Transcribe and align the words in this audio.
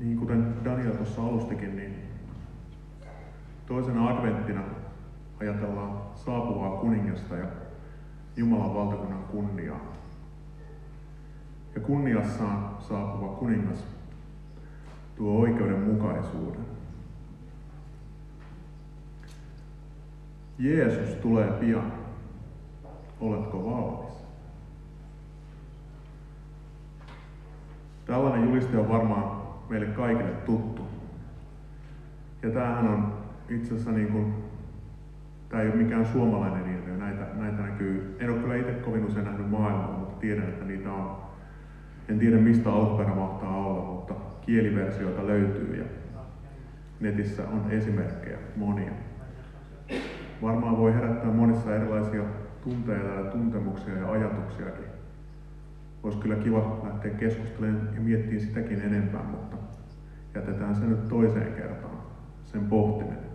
niin 0.00 0.18
kuten 0.18 0.64
Daniel 0.64 0.92
tuossa 0.92 1.22
alustikin, 1.22 1.76
niin 1.76 1.94
toisena 3.66 4.08
adventtina 4.08 4.62
ajatellaan 5.40 6.00
saapuvaa 6.14 6.80
kuningasta 6.80 7.36
ja 7.36 7.46
Jumalan 8.36 8.74
valtakunnan 8.74 9.24
kunniaa. 9.24 9.80
Ja 11.74 11.80
kunniassaan 11.80 12.76
saapuva 12.88 13.28
kuningas 13.28 13.84
tuo 15.16 15.40
oikeudenmukaisuuden. 15.40 16.66
Jeesus 20.58 21.14
tulee 21.14 21.50
pian. 21.50 21.92
Oletko 23.20 23.64
valmis? 23.64 24.14
Tällainen 28.06 28.44
juliste 28.44 28.78
on 28.78 28.88
varmaan 28.88 29.35
meille 29.68 29.86
kaikille 29.86 30.30
tuttu. 30.30 30.82
Ja 32.42 32.50
tämähän 32.50 32.88
on 32.88 33.12
itse 33.48 33.74
asiassa 33.74 33.92
niin 33.92 34.08
kuin, 34.08 34.34
tämä 35.48 35.62
ei 35.62 35.68
ole 35.68 35.76
mikään 35.76 36.06
suomalainen 36.06 36.76
ilmiö. 36.76 36.96
Näitä, 36.96 37.26
näitä 37.34 37.62
näkyy, 37.62 38.16
en 38.20 38.30
ole 38.30 38.38
kyllä 38.38 38.56
itse 38.56 38.72
kovin 38.72 39.04
usein 39.04 39.24
nähnyt 39.24 39.50
maailmalla, 39.50 39.98
mutta 39.98 40.20
tiedän, 40.20 40.48
että 40.48 40.64
niitä 40.64 40.92
on. 40.92 41.16
En 42.08 42.18
tiedä 42.18 42.36
mistä 42.36 42.72
alkuperä 42.72 43.14
mahtaa 43.14 43.56
olla, 43.56 43.84
mutta 43.84 44.14
kieliversioita 44.40 45.26
löytyy 45.26 45.76
ja 45.76 45.84
netissä 47.00 47.42
on 47.48 47.70
esimerkkejä 47.70 48.38
monia. 48.56 48.92
Varmaan 50.42 50.76
voi 50.76 50.94
herättää 50.94 51.30
monissa 51.30 51.76
erilaisia 51.76 52.22
tunteita 52.64 53.08
ja 53.08 53.30
tuntemuksia 53.30 53.94
ja 53.98 54.12
ajatuksiakin. 54.12 54.95
Olisi 56.02 56.18
kyllä 56.18 56.36
kiva 56.36 56.80
lähteä 56.84 57.10
keskustelemaan 57.10 57.94
ja 57.94 58.00
miettimään 58.00 58.40
sitäkin 58.40 58.80
enempää, 58.80 59.22
mutta 59.22 59.56
jätetään 60.34 60.76
se 60.76 60.84
nyt 60.84 61.08
toiseen 61.08 61.54
kertaan, 61.54 61.98
sen 62.44 62.64
pohtiminen. 62.64 63.26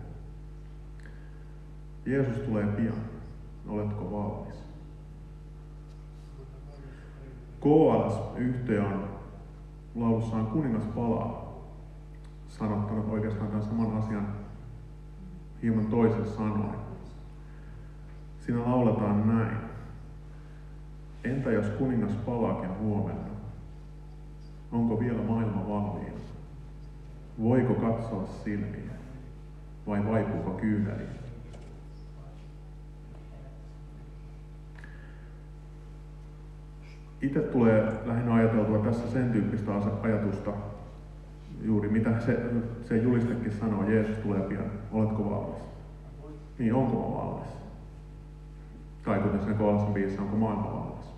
Jeesus 2.06 2.38
tulee 2.38 2.66
pian. 2.66 2.94
Oletko 3.68 4.10
valmis? 4.12 4.62
KLS 7.60 8.36
yhteen 8.36 8.84
on 8.84 9.08
laulussaan 9.94 10.46
Kuningas 10.46 10.86
palaa 10.86 11.52
sanottanut 12.48 13.08
oikeastaan 13.08 13.48
tämän 13.48 13.62
saman 13.62 13.96
asian 13.96 14.28
hieman 15.62 15.86
toisen 15.86 16.26
sanoin. 16.26 16.78
Siinä 18.38 18.60
lauletaan 18.60 19.28
näin. 19.28 19.71
Entä 21.24 21.50
jos 21.50 21.66
kuningas 21.66 22.12
palaakin 22.26 22.78
huomenna? 22.78 23.30
Onko 24.72 25.00
vielä 25.00 25.22
maailma 25.22 25.68
valmiina? 25.68 26.12
Voiko 27.42 27.74
katsoa 27.74 28.26
silmiä? 28.44 28.92
Vai 29.86 30.04
vaipuuko 30.06 30.50
kyyneliä? 30.50 31.22
Itse 37.22 37.40
tulee 37.40 37.92
lähinnä 38.04 38.34
ajateltua 38.34 38.78
tässä 38.78 39.10
sen 39.10 39.30
tyyppistä 39.32 39.72
ajatusta, 40.02 40.50
juuri 41.62 41.88
mitä 41.88 42.20
se, 42.20 42.38
se 42.88 42.96
julistekin 42.96 43.52
sanoo, 43.52 43.90
Jeesus 43.90 44.16
tulee 44.16 44.40
pian, 44.40 44.70
oletko 44.92 45.30
valmis? 45.30 45.62
Niin, 46.58 46.74
onko 46.74 46.96
mä 46.96 47.16
valmis? 47.16 47.48
Tai 49.04 49.18
kuten 49.18 49.44
se 49.44 49.54
kolmasen 49.54 49.94
biisissä, 49.94 50.22
onko 50.22 50.36
maailma 50.36 50.74
valmis? 50.74 51.11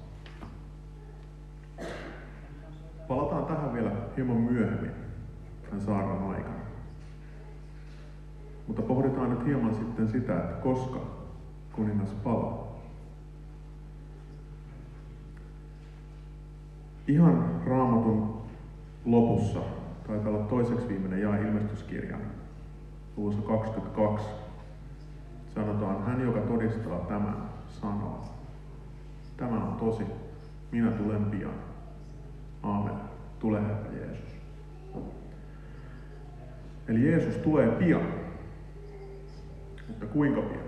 Palataan 3.09 3.45
tähän 3.45 3.73
vielä 3.73 3.91
hieman 4.17 4.37
myöhemmin 4.37 4.91
tämän 5.65 5.81
saarnan 5.81 6.31
aikana. 6.31 6.65
Mutta 8.67 8.83
pohditaan 8.83 9.31
nyt 9.31 9.47
hieman 9.47 9.75
sitten 9.75 10.09
sitä, 10.09 10.37
että 10.37 10.55
koska 10.55 11.01
kuningas 11.73 12.09
palaa. 12.09 12.65
Ihan 17.09 17.63
raamatun 17.67 18.43
lopussa, 19.05 19.61
taitaa 20.07 20.33
olla 20.33 20.45
toiseksi 20.45 20.89
viimeinen 20.89 21.23
ja 21.23 21.37
ilmestyskirjan, 21.37 22.21
luvussa 23.17 23.43
22, 23.43 24.29
sanotaan, 25.55 26.05
hän 26.05 26.21
joka 26.21 26.41
todistaa 26.41 26.99
tämän, 26.99 27.37
sanoo, 27.69 28.25
tämä 29.37 29.65
on 29.65 29.77
tosi, 29.77 30.05
minä 30.73 30.91
tulen 30.91 31.25
pian. 31.25 31.74
Aamen. 32.65 32.95
Tule 33.39 33.63
Herra 33.63 33.93
Jeesus. 33.93 34.37
Eli 36.89 37.11
Jeesus 37.11 37.37
tulee 37.37 37.69
pian. 37.69 38.03
Mutta 39.89 40.07
kuinka 40.07 40.41
pian? 40.41 40.65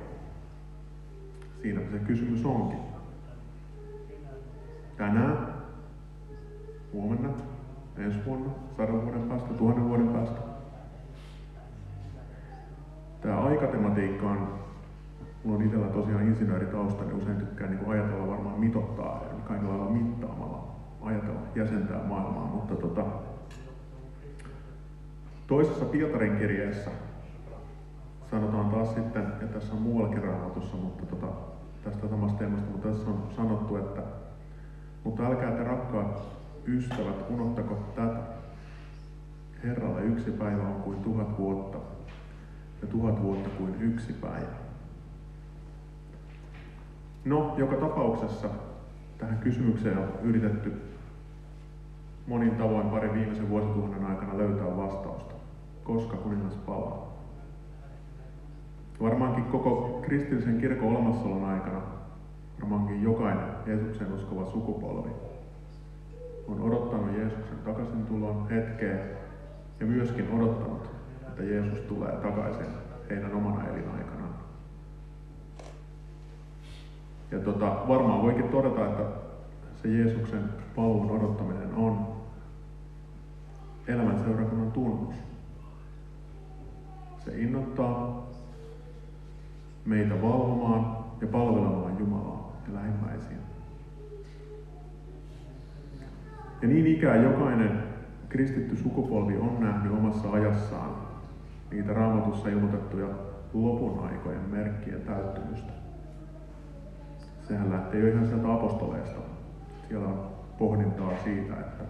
Siinä 1.63 1.81
se 1.93 1.99
kysymys 1.99 2.45
onkin. 2.45 2.79
Tänään, 4.97 5.49
huomenna, 6.93 7.29
ensi 7.97 8.19
vuonna, 8.27 8.51
sadan 8.77 9.05
vuoden 9.05 9.23
päästä, 9.23 9.55
tuhannen 9.55 9.89
vuoden 9.89 10.09
päästä. 10.09 10.41
Tämä 13.21 13.41
aikatematiikka 13.41 14.31
on, 14.31 14.59
mulla 15.45 15.59
on 15.59 15.65
itsellä 15.65 15.87
tosiaan 15.87 16.29
insinööritausta, 16.29 17.05
niin 17.05 17.17
usein 17.17 17.37
tykkään 17.37 17.71
niin 17.71 17.91
ajatella 17.91 18.27
varmaan 18.27 18.61
mitottaa 18.61 19.25
ja 19.29 19.35
kaikilla 19.49 19.79
lailla 19.79 19.91
mittaamalla 19.91 20.76
ajatella 21.07 21.41
jäsentää 21.55 22.03
maailmaa, 22.03 22.47
mutta 22.47 22.75
tota, 22.75 23.05
toisessa 25.47 25.85
Pietarin 25.85 26.37
kirjeessä 26.37 26.91
sanotaan 28.31 28.71
taas 28.71 28.95
sitten, 28.95 29.27
ja 29.41 29.47
tässä 29.47 29.75
on 29.75 29.83
muuallakin 29.83 30.23
raamatussa, 30.23 30.77
mutta 30.77 31.07
tota, 31.07 31.27
tästä 31.85 32.09
samasta 32.09 32.39
teemasta, 32.39 32.71
mutta 32.71 32.89
tässä 32.89 33.11
on 33.11 33.29
sanottu, 33.37 33.77
että 33.77 34.03
mutta 35.05 35.27
älkää 35.27 35.51
te 35.51 35.65
rakkaat 35.65 36.23
ystävät, 36.67 37.31
unohtako 37.31 37.75
tätä. 37.75 38.17
Herralle 39.65 40.03
yksi 40.03 40.31
päivä 40.31 40.63
on 40.63 40.83
kuin 40.83 41.03
tuhat 41.03 41.39
vuotta, 41.39 41.79
ja 42.83 42.89
tuhat 42.89 43.23
vuotta 43.23 43.49
kuin 43.49 43.75
yksi 43.81 44.13
päivä. 44.13 44.57
No, 47.25 47.55
joka 47.57 47.77
tapauksessa 47.77 48.49
tähän 49.19 49.39
kysymykseen 49.39 49.99
on 49.99 50.09
yritetty 50.23 50.73
monin 52.27 52.57
tavoin 52.57 52.91
pari 52.91 53.13
viimeisen 53.13 53.51
vuosituhannen 53.51 54.05
aikana 54.05 54.39
löytää 54.39 54.77
vastausta. 54.77 55.35
Koska 55.85 56.17
kuningas 56.17 56.55
palaa? 56.55 57.17
Varmaankin 59.03 59.45
koko 59.45 60.01
kristillisen 60.03 60.61
kirkon 60.61 60.89
olemassaolon 60.89 61.45
aikana, 61.45 61.81
varmaankin 62.61 63.03
jokainen 63.03 63.47
Jeesuksen 63.67 64.13
uskova 64.13 64.45
sukupolvi 64.45 65.11
on 66.49 66.63
odottanut 66.63 67.17
Jeesuksen 67.17 67.59
takaisin 67.65 68.07
tulon 68.07 68.49
hetkeen 68.51 69.01
ja 69.81 69.87
myöskin 69.87 70.31
odottanut, 70.31 70.91
että 71.29 71.43
Jeesus 71.43 71.79
tulee 71.79 72.13
takaisin 72.13 72.67
heidän 73.11 73.35
omana 73.35 73.69
elinaikanaan. 73.69 74.35
Ja 77.31 77.39
tota, 77.39 77.77
varmaan 77.89 78.23
voikin 78.23 78.49
todeta, 78.49 78.87
että 78.87 79.03
se 79.83 79.89
Jeesuksen 79.89 80.45
paluun 80.77 81.11
odottaminen 81.11 81.75
on 81.75 82.16
elämän 83.89 84.19
seurakunnan 84.19 84.73
tunnus. 84.73 85.15
Se 87.19 87.41
innoittaa 87.41 88.27
meitä 89.85 90.23
valvomaan 90.23 91.05
ja 91.21 91.27
palvelemaan 91.27 91.99
Jumalaa 91.99 92.53
ja 92.69 92.75
lähimmäisiä. 92.75 93.37
Ja 96.63 96.69
niin 96.69 96.87
ikään 96.87 97.25
jokainen 97.25 97.83
kristitty 98.29 98.77
sukupolvi 98.77 99.37
on 99.37 99.57
nähnyt 99.61 99.93
omassa 99.93 100.31
ajassaan 100.31 100.91
niitä 101.71 101.93
raamatussa 101.93 102.49
ilmoitettuja 102.49 103.09
lopun 103.53 104.09
aikojen 104.09 104.51
merkkien 104.51 105.01
täyttymystä. 105.01 105.73
Sehän 107.49 107.71
lähtee 107.71 108.01
jo 108.01 108.09
ihan 108.09 108.27
sieltä 108.27 108.53
apostoleista. 108.53 109.21
Siellä 109.89 110.09
on 110.09 110.31
pohdintaa 110.59 111.13
siitä, 111.25 111.61
että 111.61 111.85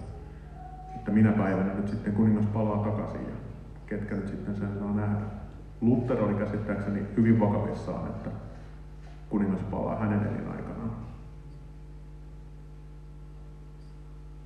että 1.07 1.15
minä 1.15 1.33
päivänä 1.33 1.75
nyt 1.75 1.89
sitten 1.89 2.13
kuningas 2.13 2.47
palaa 2.47 2.85
takaisin 2.85 3.21
ja 3.21 3.35
ketkä 3.87 4.15
nyt 4.15 4.29
sitten 4.29 4.57
sen 4.57 4.79
saa 4.79 4.93
nähdä. 4.93 5.25
Luther 5.81 6.23
oli 6.23 6.35
käsittääkseni 6.35 7.03
hyvin 7.17 7.41
vakavissaan, 7.41 8.07
että 8.07 8.31
kuningas 9.29 9.61
palaa 9.61 9.99
hänen 9.99 10.27
elinaikanaan. 10.27 10.91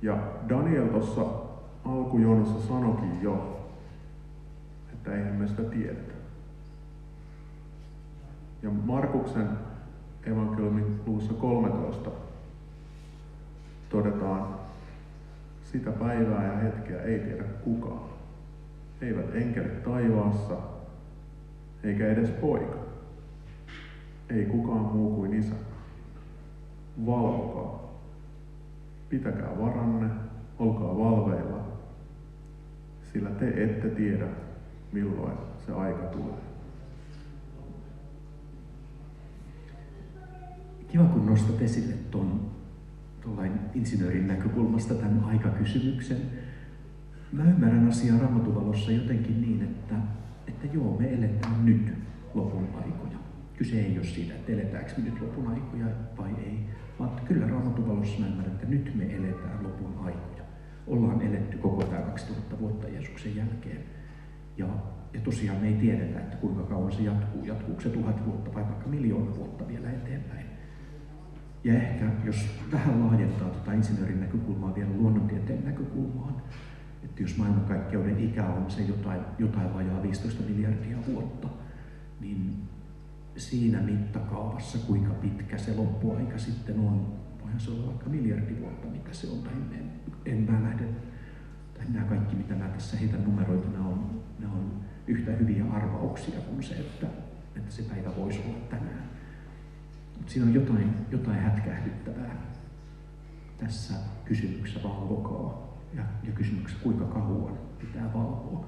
Ja 0.01 0.17
Daniel 0.49 0.87
tuossa 0.87 1.21
alkujonossa 1.85 2.67
sanokin 2.67 3.21
jo, 3.21 3.67
että 4.93 5.15
eihän 5.15 5.33
me 5.33 5.47
sitä 5.47 5.63
tiedetä. 5.63 6.13
Ja 8.61 8.69
Markuksen 8.69 9.49
evankeliumin 10.23 11.01
luvussa 11.05 11.33
13 11.33 12.09
todetaan, 13.89 14.61
sitä 15.71 15.91
päivää 15.91 16.47
ja 16.47 16.57
hetkeä 16.57 17.01
ei 17.01 17.19
tiedä 17.19 17.43
kukaan, 17.43 18.09
eivät 19.01 19.35
enkelit 19.35 19.83
taivaassa, 19.83 20.57
eikä 21.83 22.07
edes 22.07 22.29
poika. 22.29 22.77
Ei 24.29 24.45
kukaan 24.45 24.81
muu 24.81 25.15
kuin 25.15 25.33
isä. 25.33 25.55
Valvokaa. 27.05 27.91
Pitäkää 29.09 29.59
varanne, 29.59 30.09
olkaa 30.59 30.97
valveilla, 30.97 31.67
sillä 33.13 33.29
te 33.29 33.63
ette 33.63 33.89
tiedä, 33.89 34.27
milloin 34.91 35.37
se 35.65 35.71
aika 35.71 36.03
tulee. 36.03 36.41
Kiva, 40.87 41.03
kun 41.03 41.25
nostat 41.25 41.61
esille 41.61 41.95
tuon 43.21 43.59
insinöörin 43.75 44.27
näkökulmasta 44.27 44.93
tämän 44.93 45.23
aikakysymyksen. 45.23 46.17
Mä 47.31 47.43
ymmärrän 47.43 47.87
asiaa 47.87 48.19
raamatuvalossa 48.19 48.91
jotenkin 48.91 49.41
niin, 49.41 49.61
että, 49.61 49.95
että 50.47 50.67
joo, 50.73 50.97
me 50.99 51.13
eletään 51.13 51.65
nyt 51.65 51.93
lopun 52.33 52.67
aikoja. 52.75 53.19
Kyse 53.57 53.81
ei 53.81 53.97
ole 53.97 54.05
siitä, 54.05 54.33
että 54.33 54.51
eletäänkö 54.51 54.91
me 54.97 55.03
nyt 55.03 55.21
lopun 55.21 55.47
aikoja 55.47 55.85
vai 56.17 56.29
ei, 56.45 56.59
vaan 56.99 57.21
kyllä 57.25 57.47
raamatuvalossa 57.47 58.19
mä 58.19 58.27
ymmärrän, 58.27 58.55
että 58.55 58.67
nyt 58.67 58.95
me 58.95 59.15
eletään 59.15 59.63
lopun 59.63 59.93
aikoja. 59.97 60.43
Ollaan 60.87 61.21
eletty 61.21 61.57
koko 61.57 61.83
tämä 61.83 62.01
2000 62.01 62.59
vuotta 62.59 62.87
Jeesuksen 62.87 63.35
jälkeen. 63.35 63.83
Ja, 64.57 64.67
ja 65.13 65.21
tosiaan 65.21 65.57
me 65.61 65.67
ei 65.67 65.73
tiedetä, 65.73 66.19
että 66.19 66.37
kuinka 66.37 66.63
kauan 66.63 66.91
se 66.91 67.01
jatkuu. 67.03 67.45
Jatkuuko 67.45 67.81
se 67.81 67.89
tuhat 67.89 68.25
vuotta 68.25 68.53
vai 68.53 68.63
vaikka 68.63 68.89
miljoona 68.89 69.35
vuotta 69.35 69.67
vielä 69.67 69.91
eteenpäin. 69.91 70.50
Ja 71.63 71.73
ehkä 71.73 72.05
jos 72.25 72.45
vähän 72.71 73.05
laajentaa 73.05 73.49
tuota 73.49 73.73
insinöörin 73.73 74.19
näkökulmaa 74.19 74.75
vielä 74.75 74.89
luonnontieteen 74.95 75.65
näkökulmaan, 75.65 76.33
että 77.03 77.21
jos 77.21 77.37
maailmankaikkeuden 77.37 78.19
ikä 78.19 78.45
on 78.45 78.71
se 78.71 78.81
jotain, 78.81 79.21
jotain 79.39 79.73
vajaa 79.73 80.03
15 80.03 80.43
miljardia 80.43 80.97
vuotta, 81.07 81.47
niin 82.19 82.53
siinä 83.37 83.81
mittakaavassa, 83.81 84.77
kuinka 84.87 85.13
pitkä 85.13 85.57
se 85.57 85.75
loppuaika 85.75 86.37
sitten 86.37 86.79
on, 86.79 87.13
voihan 87.41 87.59
se 87.59 87.71
olla 87.71 87.87
vaikka 87.87 88.09
miljardi 88.09 88.59
vuotta, 88.61 88.87
mitä 88.87 89.13
se 89.13 89.27
on, 89.27 89.39
tai 89.43 89.53
en, 89.53 89.91
en 90.25 90.51
mä 90.51 90.63
lähde, 90.63 90.85
tai 91.73 91.85
nämä 91.89 92.05
kaikki, 92.05 92.35
mitä 92.35 92.55
mä 92.55 92.67
tässä 92.67 92.97
heitän 92.97 93.23
numeroita, 93.23 93.69
nämä 93.69 93.87
on, 93.87 94.23
nämä 94.39 94.53
on 94.53 94.71
yhtä 95.07 95.31
hyviä 95.31 95.65
arvauksia 95.71 96.41
kuin 96.41 96.63
se, 96.63 96.73
että, 96.73 97.07
että 97.55 97.71
se 97.71 97.83
päivä 97.83 98.09
voisi 98.17 98.39
olla 98.47 98.59
tänään. 98.69 99.20
Mutta 100.31 100.49
siinä 100.49 100.59
on 100.59 100.67
jotain, 100.67 100.93
jotain 101.11 101.39
hätkähdyttävää 101.39 102.35
tässä 103.57 103.93
kysymyksessä 104.25 104.83
valvokaa 104.83 105.77
ja, 105.93 106.03
ja 106.23 106.31
kysymyksessä 106.31 106.83
kuinka 106.83 107.05
kauan 107.05 107.57
pitää 107.79 108.13
valvoa. 108.13 108.65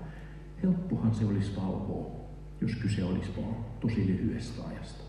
Helppohan 0.63 1.15
se 1.15 1.25
olisi 1.25 1.55
valvoa, 1.55 2.11
jos 2.61 2.75
kyse 2.75 3.03
olisi 3.03 3.31
vaan 3.37 3.55
tosi 3.79 4.07
lyhyestä 4.07 4.67
ajasta. 4.67 5.03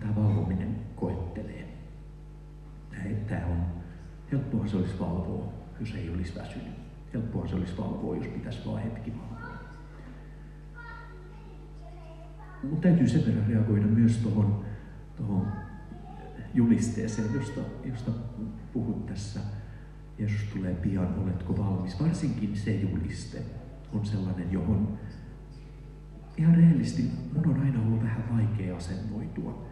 Tämä 0.00 0.16
valvominen 0.16 0.76
koettelee. 0.96 1.68
Tämä 3.28 3.46
on, 3.46 3.66
helppohan 4.32 4.68
se 4.68 4.76
olisi 4.76 4.98
valvoa, 5.00 5.52
jos 5.80 5.94
ei 5.94 6.10
olisi 6.10 6.34
väsynyt. 6.34 6.74
Helppohan 7.14 7.48
se 7.48 7.54
olisi 7.54 7.78
valvoa, 7.78 8.16
jos 8.16 8.26
pitäisi 8.26 8.66
vaan 8.66 8.82
hetki 8.82 9.12
valvoa. 9.12 9.58
Mutta 12.62 12.88
täytyy 12.88 13.08
sen 13.08 13.26
verran 13.26 13.46
reagoida 13.46 13.86
myös 13.86 14.16
tuohon 14.16 14.67
tuohon 15.18 15.52
julisteeseen, 16.54 17.34
josta, 17.34 17.60
josta 17.84 18.10
puhut 18.72 19.06
tässä. 19.06 19.40
Jeesus 20.18 20.42
tulee 20.52 20.74
pian, 20.74 21.18
oletko 21.18 21.58
valmis? 21.58 22.02
Varsinkin 22.02 22.56
se 22.56 22.74
juliste 22.74 23.42
on 23.92 24.06
sellainen, 24.06 24.52
johon 24.52 24.98
ihan 26.38 26.54
rehellisesti 26.54 27.10
mun 27.34 27.56
on 27.56 27.60
aina 27.60 27.82
ollut 27.82 28.02
vähän 28.02 28.24
vaikea 28.36 28.76
asennoitua. 28.76 29.66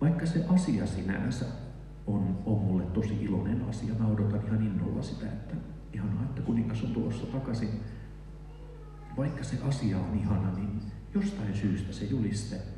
Vaikka 0.00 0.26
se 0.26 0.44
asia 0.48 0.86
sinänsä 0.86 1.46
on, 2.06 2.38
on 2.46 2.58
mulle 2.58 2.84
tosi 2.84 3.24
iloinen 3.24 3.64
asia. 3.68 3.94
Mä 3.94 4.06
odotan 4.06 4.46
ihan 4.46 4.62
innolla 4.62 5.02
sitä, 5.02 5.26
että 5.26 5.54
ihanaa, 5.92 6.22
että 6.22 6.42
kuningas 6.42 6.84
on 6.84 6.90
tulossa 6.90 7.26
takaisin. 7.26 7.68
Vaikka 9.16 9.44
se 9.44 9.56
asia 9.62 9.98
on 9.98 10.18
ihana, 10.18 10.52
niin 10.54 10.82
jostain 11.14 11.54
syystä 11.54 11.92
se 11.92 12.04
juliste 12.04 12.75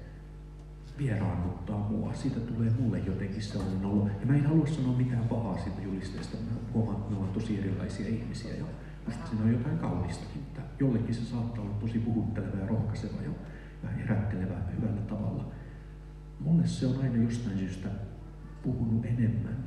vieraannuttaa 0.98 1.78
mua. 1.78 2.14
Siitä 2.14 2.40
tulee 2.40 2.70
mulle 2.80 2.98
jotenkin 2.98 3.42
sellainen 3.42 3.84
olo. 3.84 4.08
Ja 4.20 4.26
mä 4.26 4.34
en 4.34 4.46
halua 4.46 4.66
sanoa 4.66 4.96
mitään 4.96 5.28
pahaa 5.28 5.58
siitä 5.58 5.82
julisteesta. 5.82 6.36
Mä 6.36 6.58
huomaan, 6.74 6.96
että 6.96 7.10
me 7.10 7.16
ollaan 7.16 7.34
tosi 7.34 7.58
erilaisia 7.58 8.08
ihmisiä 8.08 8.54
ja 8.54 8.64
musta 9.06 9.26
siinä 9.26 9.44
on 9.44 9.52
jotain 9.52 9.78
kaunistakin. 9.78 10.42
Että 10.42 10.60
jollekin 10.80 11.14
se 11.14 11.24
saattaa 11.24 11.64
olla 11.64 11.74
tosi 11.74 11.98
puhutteleva 11.98 12.56
ja 12.56 12.66
rohkaiseva 12.66 13.22
ja, 13.22 13.30
herättelevä 13.98 14.54
hyvällä 14.76 15.00
tavalla. 15.00 15.44
Mulle 16.40 16.66
se 16.66 16.86
on 16.86 17.02
aina 17.02 17.22
jostain 17.22 17.58
syystä 17.58 17.88
puhunut 18.62 19.04
enemmän 19.04 19.64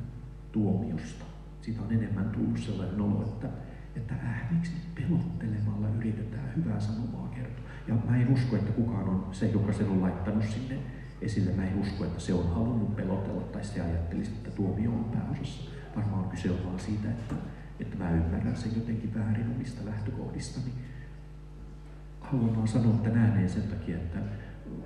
tuomiosta. 0.51 1.25
Siitä 1.61 1.81
on 1.81 1.91
enemmän 1.91 2.29
tullut 2.29 2.57
sellainen 2.57 3.01
olo, 3.01 3.21
että, 3.21 3.47
että 3.95 4.13
äh, 4.13 4.51
miksi 4.51 4.71
pelottelemalla 4.95 5.87
yritetään 5.97 6.53
hyvää 6.55 6.79
sanomaa 6.79 7.27
kertoa. 7.27 7.65
Ja 7.87 7.95
mä 8.09 8.17
en 8.17 8.33
usko, 8.33 8.55
että 8.55 8.71
kukaan 8.71 9.09
on 9.09 9.27
se, 9.31 9.47
joka 9.47 9.73
sen 9.73 9.89
on 9.89 10.01
laittanut 10.01 10.45
sinne 10.45 10.77
esille. 11.21 11.51
Mä 11.51 11.65
en 11.65 11.79
usko, 11.79 12.06
että 12.06 12.19
se 12.19 12.33
on 12.33 12.50
halunnut 12.56 12.95
pelotella 12.95 13.41
tai 13.41 13.63
se 13.63 13.81
ajattelisi, 13.81 14.31
että 14.31 14.51
tuomio 14.51 14.91
on 14.91 15.12
pääosassa. 15.13 15.71
Varmaan 15.95 16.29
kyse 16.29 16.51
on 16.51 16.65
vaan 16.65 16.79
siitä, 16.79 17.09
että, 17.09 17.35
että 17.79 17.97
mä 17.97 18.12
ymmärrän 18.12 18.56
sen 18.56 18.71
jotenkin 18.75 19.15
väärin 19.15 19.51
omista 19.56 19.85
lähtökohdistani. 19.85 20.71
Haluan 22.21 22.56
vaan 22.56 22.68
sanoa 22.68 22.95
että 22.95 23.19
ääneen 23.19 23.50
sen 23.50 23.63
takia, 23.63 23.97
että 23.97 24.19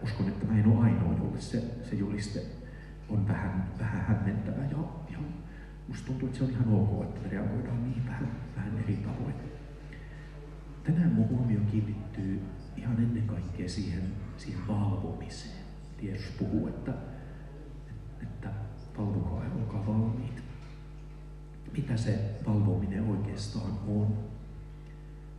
uskon, 0.03 0.27
että 0.27 0.45
mä 0.45 0.59
en 0.59 0.67
ole 0.67 0.83
ainoa, 0.83 1.13
jolle 1.13 1.41
se, 1.41 1.63
se 1.83 1.95
juliste 1.95 2.41
on 3.09 3.27
vähän, 3.27 3.69
vähän 3.79 4.05
hämmentävä 4.05 4.63
ja, 4.63 4.77
ja 5.11 5.17
musta 5.87 6.07
tuntuu, 6.07 6.27
että 6.27 6.37
se 6.37 6.43
on 6.43 6.49
ihan 6.49 6.73
ok, 6.73 7.03
että 7.03 7.21
me 7.21 7.29
reagoidaan 7.29 7.83
niin 7.83 8.05
vähän, 8.05 8.31
vähän 8.55 8.77
eri 8.83 8.95
tavoin. 8.95 9.35
Tänään 10.83 11.13
mun 11.13 11.29
huomio 11.29 11.59
kiinnittyy 11.71 12.41
ihan 12.77 12.97
ennen 12.97 13.27
kaikkea 13.27 13.69
siihen, 13.69 14.03
siihen 14.37 14.67
valvomiseen. 14.67 15.64
Jeesus 16.01 16.31
puhuu, 16.39 16.67
että, 16.67 16.93
että 18.21 18.49
valvokaa 18.97 19.43
ja 19.43 19.49
olkaa 19.55 19.87
valmiit. 19.87 20.43
Mitä 21.77 21.97
se 21.97 22.19
valvominen 22.47 23.03
oikeastaan 23.03 23.79
on? 23.87 24.17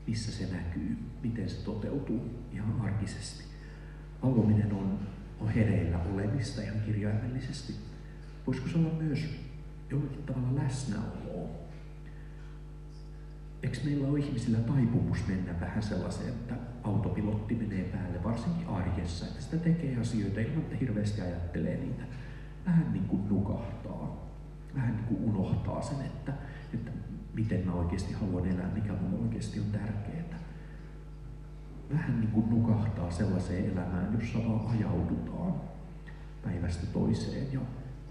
Missä 0.06 0.32
se 0.32 0.54
näkyy? 0.54 0.98
Miten 1.22 1.50
se 1.50 1.64
toteutuu 1.64 2.30
ihan 2.52 2.80
arkisesti? 2.80 3.44
Valvominen 4.22 4.72
on, 4.72 4.98
on 5.40 5.48
hereillä 5.48 5.98
olemista 5.98 6.62
ihan 6.62 6.80
kirjaimellisesti. 6.80 7.74
Voisiko 8.46 8.68
se 8.68 8.78
olla 8.78 8.92
myös 8.92 9.20
jollakin 9.90 10.22
tavalla 10.22 10.62
läsnäoloa? 10.62 11.65
Eikö 13.66 13.78
meillä 13.84 14.08
ole 14.08 14.18
ihmisillä 14.18 14.58
taipumus 14.58 15.26
mennä 15.28 15.60
vähän 15.60 15.82
sellaiseen, 15.82 16.28
että 16.28 16.54
autopilotti 16.82 17.54
menee 17.54 17.84
päälle, 17.84 18.24
varsinkin 18.24 18.68
arjessa, 18.68 19.26
että 19.26 19.42
sitä 19.42 19.56
tekee 19.56 19.96
asioita 20.00 20.40
ilman, 20.40 20.58
että 20.58 20.76
hirveästi 20.76 21.20
ajattelee 21.20 21.76
niitä. 21.76 22.02
Vähän 22.66 22.92
niin 22.92 23.04
kuin 23.04 23.28
nukahtaa, 23.28 24.30
vähän 24.74 24.96
niin 24.96 25.04
kuin 25.04 25.24
unohtaa 25.24 25.82
sen, 25.82 26.00
että, 26.00 26.32
että 26.74 26.90
miten 27.34 27.66
mä 27.66 27.72
oikeasti 27.72 28.14
haluan 28.14 28.46
elää, 28.46 28.70
mikä 28.74 28.92
mulle 28.92 29.24
oikeasti 29.24 29.60
on 29.60 29.66
tärkeää. 29.72 30.38
Vähän 31.92 32.20
niin 32.20 32.30
kuin 32.30 32.50
nukahtaa 32.50 33.10
sellaiseen 33.10 33.72
elämään, 33.72 34.18
jossa 34.20 34.38
vaan 34.38 34.66
ajaudutaan 34.66 35.54
päivästä 36.42 36.86
toiseen 36.86 37.52
ja 37.52 37.60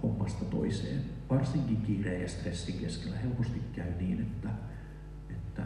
hommasta 0.03 0.45
toiseen. 0.45 1.01
Varsinkin 1.29 1.81
kiireen 1.81 2.21
ja 2.21 2.27
stressin 2.27 2.79
keskellä 2.79 3.17
helposti 3.17 3.61
käy 3.75 3.91
niin, 3.99 4.21
että 4.21 4.49
että 5.29 5.63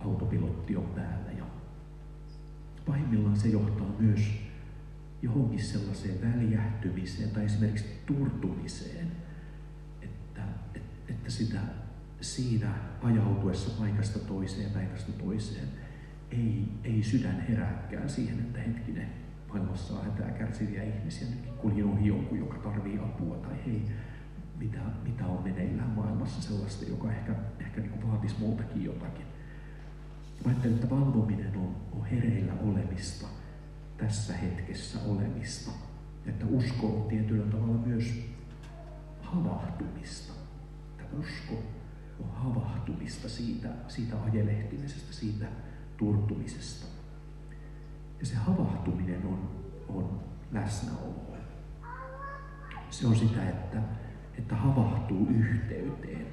autopilotti 0.00 0.76
on 0.76 0.86
päällä 0.86 1.32
ja 1.38 1.44
pahimmillaan 2.86 3.36
se 3.36 3.48
johtaa 3.48 3.90
myös 3.98 4.20
johonkin 5.22 5.64
sellaiseen 5.64 6.20
väljähtymiseen 6.20 7.30
tai 7.30 7.44
esimerkiksi 7.44 7.86
turtumiseen, 8.06 9.12
että, 10.02 10.42
että, 11.08 11.30
sitä 11.30 11.58
siinä 12.20 12.74
ajautuessa 13.02 13.80
paikasta 13.80 14.18
toiseen, 14.18 14.70
päivästä 14.70 15.12
toiseen, 15.12 15.68
ei, 16.30 16.68
ei 16.84 17.02
sydän 17.02 17.40
herääkään 17.48 18.08
siihen, 18.08 18.38
että 18.38 18.58
hetkinen, 18.58 19.08
maailmassa 19.48 19.94
on 19.94 20.04
hätää 20.04 20.30
kärsiviä 20.30 20.82
ihmisiä, 20.82 21.28
nyt 21.28 21.56
kuljin 21.56 21.84
ohi 21.84 22.06
jonkun, 22.06 22.38
joka 22.38 22.58
tarvii 22.58 22.98
apua, 22.98 23.36
tai 23.36 23.56
hei, 23.66 23.82
mitä, 24.58 24.78
mitä 25.02 25.26
on 25.26 25.44
meneillään 25.44 25.90
maailmassa 25.90 26.42
sellaista, 26.42 26.84
joka 26.84 27.12
ehkä, 27.12 27.34
ehkä 27.60 27.80
niin 27.80 28.08
vaatisi 28.08 28.34
muutakin 28.38 28.84
jotakin. 28.84 29.26
Mä 30.44 30.50
ajattelen, 30.50 30.74
että 30.74 30.90
valvominen 30.90 31.56
on, 31.56 31.76
on 31.92 32.04
hereillä 32.06 32.52
olemista, 32.62 33.26
tässä 33.96 34.36
hetkessä 34.36 34.98
olemista. 35.06 35.70
Että 36.26 36.46
usko 36.46 36.86
on 36.86 37.08
tietyllä 37.08 37.46
tavalla 37.52 37.86
myös 37.86 38.24
havahtumista. 39.22 40.32
Että 40.98 41.16
usko 41.16 41.62
on 42.20 42.30
havahtumista 42.34 43.28
siitä, 43.28 43.68
siitä 43.88 44.16
ajelehtimisesta, 44.22 45.12
siitä 45.12 45.46
turtumisesta. 45.96 46.86
Ja 48.20 48.26
se 48.26 48.34
havahtuminen 48.34 49.26
on, 49.26 49.50
on 49.88 50.20
läsnäoloa. 50.52 51.36
Se 52.90 53.06
on 53.06 53.16
sitä, 53.16 53.48
että, 53.48 53.82
että 54.38 54.56
havahtuu 54.56 55.26
yhteyteen. 55.28 56.26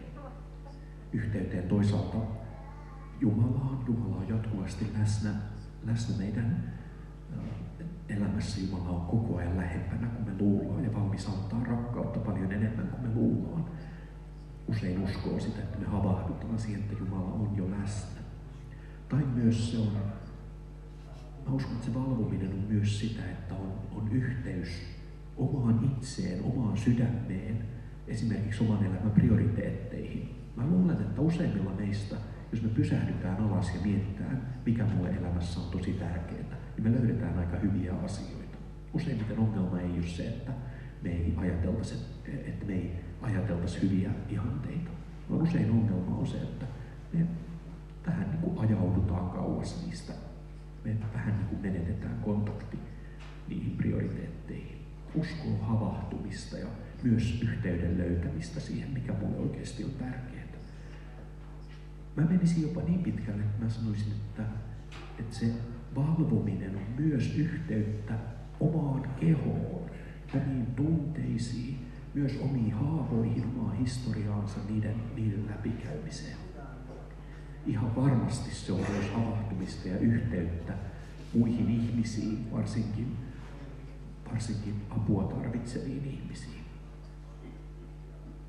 Yhteyteen 1.13 1.67
toisaalta 1.67 2.17
Jumalaan. 3.19 3.83
Jumala 3.87 4.15
on 4.15 4.29
jatkuvasti 4.29 4.91
läsnä, 4.99 5.29
läsnä 5.83 6.17
meidän 6.17 6.73
elämässä. 8.09 8.61
Jumala 8.61 8.89
on 8.89 9.05
koko 9.05 9.37
ajan 9.37 9.57
lähempänä 9.57 10.07
kuin 10.07 10.25
me 10.25 10.43
luullaan 10.43 10.83
ja 10.83 10.93
valmis 10.93 11.27
antaa 11.27 11.63
rakkautta 11.63 12.19
paljon 12.19 12.51
enemmän 12.51 12.87
kuin 12.87 13.01
me 13.01 13.15
luullaan. 13.15 13.65
Usein 14.67 15.03
uskoo 15.03 15.39
sitä, 15.39 15.59
että 15.59 15.79
me 15.79 15.85
havahdutaan 15.85 16.59
siihen, 16.59 16.81
että 16.81 16.95
Jumala 16.99 17.33
on 17.33 17.57
jo 17.57 17.71
läsnä. 17.71 18.21
Tai 19.09 19.25
myös 19.35 19.71
se 19.71 19.77
on, 19.77 19.93
mä 21.47 21.53
uskon, 21.53 21.73
että 21.73 21.85
se 21.85 21.93
valvominen 21.93 22.53
on 22.53 22.63
myös 22.69 22.99
sitä, 22.99 23.25
että 23.25 23.55
on, 23.55 23.73
on 23.91 24.11
yhteys 24.11 24.69
omaan 25.37 25.85
itseen, 25.85 26.43
omaan 26.43 26.77
sydämeen, 26.77 27.65
esimerkiksi 28.07 28.63
oman 28.63 28.85
elämän 28.85 29.11
prioriteetteihin. 29.11 30.35
Mä 30.55 30.65
luulen, 30.65 31.01
että 31.01 31.21
useimmilla 31.21 31.71
meistä, 31.71 32.15
jos 32.51 32.61
me 32.61 32.69
pysähdytään 32.69 33.43
alas 33.43 33.75
ja 33.75 33.81
mietitään, 33.85 34.53
mikä 34.65 34.85
mulle 34.85 35.09
elämässä 35.09 35.59
on 35.59 35.71
tosi 35.71 35.91
tärkeää, 35.93 36.57
niin 36.77 36.83
me 36.83 36.91
löydetään 36.91 37.39
aika 37.39 37.57
hyviä 37.57 37.93
asioita. 37.93 38.57
Useimmiten 38.93 39.39
ongelma 39.39 39.79
ei 39.79 39.91
ole 39.91 40.07
se, 40.07 40.27
että 40.27 40.51
me 41.03 41.09
ei 41.09 41.33
ajateltaisi, 41.37 41.95
että 42.25 42.65
me 42.65 42.73
ei 42.73 42.91
ajateltaisi 43.21 43.81
hyviä 43.81 44.11
ihanteita. 44.29 44.89
Vaan 45.29 45.41
usein 45.41 45.71
ongelma 45.71 46.17
on 46.17 46.27
se, 46.27 46.37
että 46.37 46.65
me 47.13 47.27
vähän 48.07 48.29
niin 48.31 48.41
kuin 48.41 48.57
ajaudutaan 48.57 49.29
kauas 49.29 49.85
niistä. 49.85 50.13
Me 50.85 50.97
vähän 51.13 51.35
niin 51.35 51.47
kuin 51.47 51.61
menetetään 51.61 52.19
kontakti 52.21 52.79
niihin 53.47 53.77
prioriteetteihin. 53.77 54.85
Usko 55.15 55.47
on 55.47 55.59
havahtumista 55.61 56.57
ja 56.57 56.67
myös 57.03 57.41
yhteyden 57.41 57.97
löytämistä 57.97 58.59
siihen, 58.59 58.89
mikä 58.91 59.13
mulle 59.13 59.37
oikeasti 59.37 59.83
on 59.83 59.91
tärkeää. 59.91 60.33
Mä 62.15 62.23
menisin 62.23 62.63
jopa 62.63 62.81
niin 62.81 63.03
pitkälle, 63.03 63.43
että 63.43 63.63
mä 63.63 63.69
sanoisin, 63.69 64.11
että, 64.11 64.43
että 65.19 65.35
se 65.35 65.45
valvominen 65.95 66.75
on 66.75 66.83
myös 66.97 67.35
yhteyttä 67.37 68.13
omaan 68.59 69.09
kehoon, 69.19 69.89
omiin 70.33 70.65
tunteisiin, 70.75 71.79
myös 72.13 72.39
omiin 72.41 72.73
haavoihin, 72.73 73.43
omaan 73.45 73.77
historiaansa, 73.77 74.59
niiden, 74.69 74.95
niiden 75.15 75.47
läpikäymiseen. 75.47 76.37
Ihan 77.65 77.95
varmasti 77.95 78.55
se 78.55 78.71
on 78.71 78.85
myös 78.91 79.09
havahtumista 79.09 79.87
ja 79.87 79.97
yhteyttä 79.97 80.73
muihin 81.33 81.69
ihmisiin, 81.69 82.51
varsinkin, 82.51 83.17
varsinkin 84.31 84.75
apua 84.89 85.23
tarvitseviin 85.23 86.05
ihmisiin. 86.05 86.62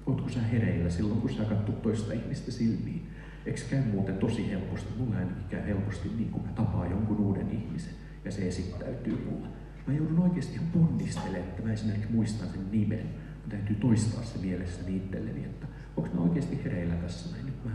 Oletko 0.06 0.28
sä 0.28 0.40
hereillä 0.40 0.90
silloin, 0.90 1.20
kun 1.20 1.30
sä 1.30 1.44
katsot 1.44 1.82
toista 1.82 2.12
ihmistä 2.12 2.52
silmiin? 2.52 3.06
Eikö 3.46 3.60
käy 3.70 3.84
muuten 3.84 4.16
tosi 4.16 4.50
helposti? 4.50 4.92
Mulla 4.98 5.16
ainakin 5.16 5.44
käy 5.50 5.66
helposti 5.66 6.10
niin, 6.16 6.30
kun 6.30 6.42
mä 6.42 6.52
tapaan 6.52 6.90
jonkun 6.90 7.20
uuden 7.20 7.50
ihmisen 7.50 7.94
ja 8.24 8.32
se 8.32 8.48
esittäytyy 8.48 9.24
mulle. 9.30 9.48
Mä 9.86 9.94
joudun 9.94 10.18
oikeasti 10.18 10.54
ihan 10.54 10.66
ponnistelemaan, 10.66 11.48
että 11.48 11.62
mä 11.62 11.72
esimerkiksi 11.72 12.12
muistan 12.12 12.48
sen 12.48 12.70
nimen. 12.72 13.06
Mun 13.40 13.50
täytyy 13.50 13.76
toistaa 13.76 14.24
se 14.24 14.38
mielessäni 14.38 14.96
itselleni, 14.96 15.44
että 15.44 15.66
onko 15.96 16.14
mä 16.14 16.20
oikeasti 16.20 16.64
hereillä 16.64 16.94
tässä 16.94 17.32
näin. 17.32 17.46
Nyt 17.46 17.64
mä, 17.64 17.70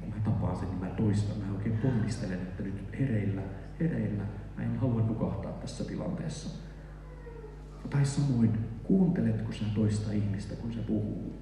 kun 0.00 0.08
mä 0.08 0.16
tapaan 0.24 0.56
sen, 0.56 0.68
niin 0.68 0.80
mä 0.80 0.86
toistan. 0.86 1.38
Mä 1.38 1.54
oikein 1.54 1.78
ponnistelen, 1.78 2.38
että 2.42 2.62
nyt 2.62 2.74
hereillä, 2.98 3.42
hereillä. 3.80 4.24
Mä 4.56 4.62
en 4.62 4.76
halua 4.76 5.00
nukahtaa 5.00 5.52
tässä 5.52 5.84
tilanteessa. 5.84 6.62
Tai 7.90 8.04
samoin, 8.04 8.58
kuunteletko 8.82 9.52
sä 9.52 9.64
toista 9.74 10.12
ihmistä, 10.12 10.54
kun 10.56 10.72
se 10.72 10.80
puhuu? 10.80 11.34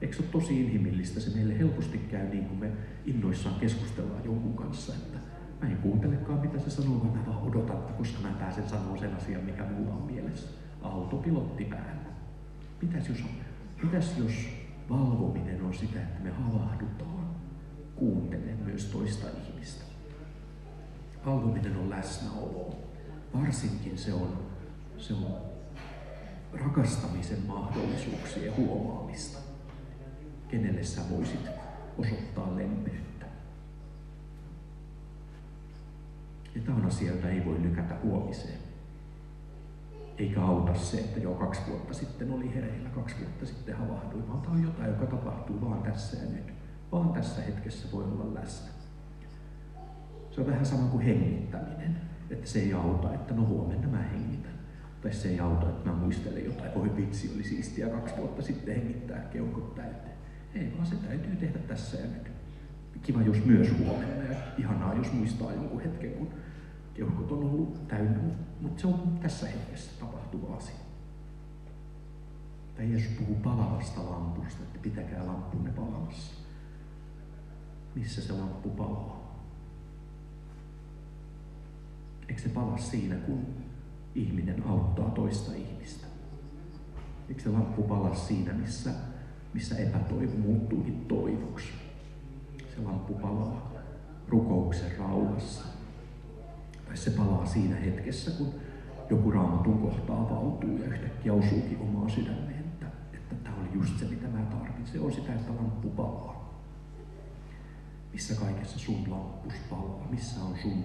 Eikö 0.00 0.16
se 0.16 0.22
ole 0.22 0.30
tosi 0.30 0.60
inhimillistä? 0.60 1.20
Se 1.20 1.36
meille 1.36 1.58
helposti 1.58 1.98
käy 1.98 2.28
niin 2.28 2.44
kuin 2.44 2.60
me 2.60 2.72
innoissaan 3.04 3.60
keskustellaan 3.60 4.24
jonkun 4.24 4.56
kanssa, 4.56 4.94
että 4.94 5.18
mä 5.62 5.68
en 5.68 5.76
kuuntelekaan 5.76 6.40
mitä 6.40 6.58
se 6.58 6.70
sanoo, 6.70 7.00
vaan 7.00 7.18
mä 7.18 7.26
vaan 7.26 7.42
odotan, 7.42 7.76
että 7.76 7.92
koska 7.92 8.28
mä 8.28 8.34
pääsen 8.38 8.68
sanoa 8.68 8.96
sen 8.96 9.14
asian, 9.14 9.44
mikä 9.44 9.64
mulla 9.64 9.94
on 9.94 10.02
mielessä. 10.02 10.48
Autopilotti 10.82 11.64
päällä. 11.64 12.10
Mitäs 12.82 13.08
jos, 13.08 13.24
mitäs 13.82 14.18
jos 14.18 14.32
valvominen 14.90 15.62
on 15.62 15.74
sitä, 15.74 16.00
että 16.00 16.22
me 16.22 16.30
havahdutaan, 16.30 17.30
kuuntelemaan 17.94 18.58
myös 18.64 18.84
toista 18.84 19.26
ihmistä. 19.48 19.84
Valvominen 21.26 21.76
on 21.76 21.90
läsnäolo. 21.90 22.74
Varsinkin 23.34 23.98
se 23.98 24.12
on, 24.12 24.38
se 24.98 25.14
on 25.14 25.36
rakastamisen 26.52 27.46
mahdollisuuksien 27.46 28.56
huomaamista 28.56 29.45
kenelle 30.48 30.82
sä 30.82 31.00
voisit 31.10 31.48
osoittaa 31.98 32.56
lempeyttä. 32.56 33.26
Ja 36.54 36.62
tämä 36.62 36.78
on 36.78 36.86
asia, 36.86 37.12
jota 37.12 37.28
ei 37.28 37.44
voi 37.44 37.62
lykätä 37.62 37.96
huomiseen. 38.02 38.58
Eikä 40.18 40.42
auta 40.42 40.74
se, 40.74 40.96
että 40.96 41.20
jo 41.20 41.34
kaksi 41.34 41.60
vuotta 41.68 41.94
sitten 41.94 42.30
oli 42.30 42.54
hereillä, 42.54 42.88
kaksi 42.88 43.16
vuotta 43.20 43.46
sitten 43.46 43.76
havahduin, 43.76 44.28
vaan 44.28 44.42
tämä 44.42 44.54
on 44.54 44.62
jotain, 44.62 44.90
joka 44.90 45.06
tapahtuu 45.06 45.60
vaan 45.60 45.82
tässä 45.82 46.16
ja 46.16 46.30
nyt. 46.30 46.52
Vaan 46.92 47.12
tässä 47.12 47.42
hetkessä 47.42 47.88
voi 47.92 48.04
olla 48.04 48.34
läsnä. 48.34 48.68
Se 50.30 50.40
on 50.40 50.46
vähän 50.46 50.66
sama 50.66 50.88
kuin 50.88 51.04
hengittäminen, 51.04 52.00
että 52.30 52.50
se 52.50 52.58
ei 52.58 52.72
auta, 52.72 53.14
että 53.14 53.34
no 53.34 53.46
huomenna 53.46 53.88
mä 53.88 54.02
hengitän. 54.02 54.56
Tai 55.02 55.12
se 55.12 55.28
ei 55.28 55.40
auta, 55.40 55.68
että 55.68 55.90
mä 55.90 55.96
muistelen 55.96 56.44
jotain, 56.44 56.74
voi 56.74 56.96
vitsi, 56.96 57.32
oli 57.34 57.44
siistiä 57.44 57.88
kaksi 57.88 58.16
vuotta 58.16 58.42
sitten 58.42 58.74
hengittää 58.74 59.18
keuhkot 59.18 59.74
täyteen. 59.74 60.15
Ei 60.56 60.72
vaan 60.74 60.86
se 60.86 60.96
täytyy 60.96 61.36
tehdä 61.36 61.58
tässä 61.58 61.96
ja 61.96 62.06
nyt. 62.06 62.30
Kiva 63.02 63.22
jos 63.22 63.44
myös 63.44 63.68
huomenna 63.78 64.24
ja 64.24 64.36
ihanaa 64.58 64.94
jos 64.94 65.12
muistaa 65.12 65.52
jonkun 65.52 65.80
hetken, 65.80 66.12
kun 66.12 66.30
keuhkot 66.94 67.32
on 67.32 67.38
ollut 67.38 67.88
täynnä, 67.88 68.18
mutta 68.60 68.80
se 68.80 68.86
on 68.86 69.18
tässä 69.22 69.46
hetkessä 69.46 69.90
tapahtuva 70.00 70.56
asia. 70.56 70.74
Tai 72.76 72.90
Jeesus 72.90 73.12
puhuu 73.18 73.36
palavasta 73.36 74.10
lampusta, 74.10 74.62
että 74.62 74.78
pitäkää 74.82 75.26
lampunne 75.26 75.70
palavassa. 75.70 76.34
Missä 77.94 78.22
se 78.22 78.32
lamppu 78.32 78.70
palaa? 78.70 79.36
Eikö 82.28 82.42
se 82.42 82.48
pala 82.48 82.78
siinä, 82.78 83.16
kun 83.16 83.46
ihminen 84.14 84.62
auttaa 84.66 85.10
toista 85.10 85.52
ihmistä? 85.54 86.06
Eikö 87.28 87.42
se 87.42 87.48
lamppu 87.48 87.82
pala 87.82 88.14
siinä, 88.14 88.52
missä 88.52 88.90
missä 89.56 89.76
epätoivo 89.76 90.36
muuttuukin 90.38 91.04
toivoksi. 91.08 91.68
Se 92.74 92.82
lamppu 92.82 93.14
palaa 93.14 93.72
rukouksen 94.28 94.98
rauhassa. 94.98 95.64
Tai 96.86 96.96
se 96.96 97.10
palaa 97.10 97.46
siinä 97.46 97.76
hetkessä, 97.76 98.30
kun 98.30 98.54
joku 99.10 99.30
raamatun 99.30 99.78
kohtaa 99.78 100.30
valtuu 100.30 100.78
ja 100.78 100.86
yhtäkkiä 100.86 101.32
osuukin 101.32 101.78
omaa 101.80 102.08
sydämeen, 102.08 102.58
että, 102.58 102.86
että 103.14 103.34
tämä 103.34 103.56
oli 103.56 103.68
just 103.74 103.98
se, 103.98 104.04
mitä 104.04 104.28
mä 104.28 104.40
tarvitsen. 104.40 104.86
Se 104.86 105.00
on 105.00 105.12
sitä, 105.12 105.34
että 105.34 105.52
lamppu 105.52 105.90
palaa. 105.90 106.62
Missä 108.12 108.34
kaikessa 108.40 108.78
sun 108.78 109.10
lampus 109.10 109.54
palaa? 109.70 110.06
Missä 110.10 110.40
on 110.40 110.54
sun 110.62 110.84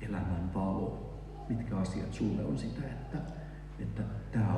elämän 0.00 0.54
valo? 0.54 1.18
Mitkä 1.48 1.76
asiat 1.76 2.12
sulle 2.12 2.44
on 2.44 2.58
sitä, 2.58 2.86
että, 2.86 3.18
että 3.78 4.02
Tämä 4.32 4.51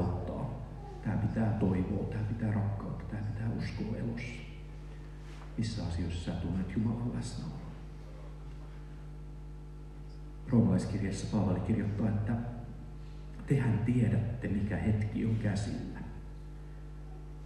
pitää 1.34 1.52
toivoa, 1.60 2.04
tämä 2.04 2.24
pitää 2.24 2.52
rakkautta, 2.52 3.04
tämä 3.04 3.22
pitää 3.22 3.50
uskoa 3.58 3.96
elossa. 3.96 4.42
Missä 5.58 5.86
asioissa 5.86 6.32
sä 6.32 6.40
tunnet 6.40 6.72
Jumalan 6.76 7.14
läsnäoloa? 7.14 7.58
Roomalaiskirjassa 10.48 11.36
Paavali 11.36 11.60
kirjoittaa, 11.60 12.08
että 12.08 12.32
tehän 13.46 13.78
tiedätte, 13.78 14.48
mikä 14.48 14.76
hetki 14.76 15.26
on 15.26 15.36
käsillä. 15.36 15.98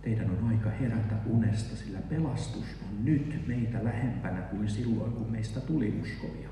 Teidän 0.02 0.30
on 0.30 0.48
aika 0.48 0.70
herätä 0.70 1.14
unesta, 1.26 1.76
sillä 1.76 1.98
pelastus 2.00 2.64
on 2.82 3.04
nyt 3.04 3.44
meitä 3.46 3.84
lähempänä 3.84 4.40
kuin 4.40 4.68
silloin, 4.68 5.12
kun 5.12 5.30
meistä 5.30 5.60
tuli 5.60 6.00
uskovia. 6.02 6.48